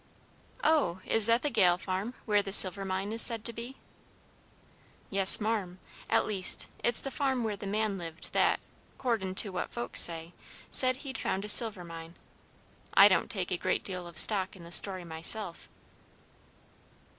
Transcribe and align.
"Oh, 0.63 0.99
is 1.05 1.27
that 1.27 1.43
the 1.43 1.51
Gale 1.51 1.77
farm, 1.77 2.15
where 2.25 2.41
the 2.41 2.51
silver 2.51 2.83
mine 2.83 3.11
is 3.13 3.21
said 3.21 3.45
to 3.45 3.53
be?" 3.53 3.75
"Yes, 5.11 5.39
marm; 5.39 5.77
at 6.09 6.25
least, 6.25 6.69
it's 6.83 7.01
the 7.01 7.11
farm 7.11 7.43
where 7.43 7.55
the 7.55 7.67
man 7.67 7.99
lived 7.99 8.33
that, 8.33 8.59
'cordin' 8.97 9.35
to 9.35 9.51
what 9.51 9.71
folks 9.71 9.99
say, 10.01 10.33
said 10.71 10.95
he'd 11.05 11.19
found 11.19 11.45
a 11.45 11.49
silver 11.49 11.83
mine. 11.83 12.15
I 12.95 13.09
don't 13.09 13.29
take 13.29 13.51
a 13.51 13.57
great 13.57 13.83
deal 13.83 14.07
of 14.07 14.17
stock 14.17 14.55
in 14.55 14.63
the 14.63 14.71
story 14.71 15.05
myself." 15.05 15.69